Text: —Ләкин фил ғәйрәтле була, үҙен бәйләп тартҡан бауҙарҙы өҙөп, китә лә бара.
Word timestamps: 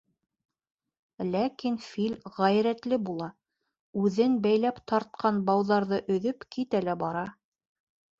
—Ләкин 1.33 1.75
фил 1.87 2.15
ғәйрәтле 2.37 2.99
була, 3.09 3.27
үҙен 4.05 4.39
бәйләп 4.47 4.79
тартҡан 4.93 5.37
бауҙарҙы 5.51 6.01
өҙөп, 6.17 6.49
китә 6.57 6.83
лә 6.87 6.97
бара. 7.05 7.23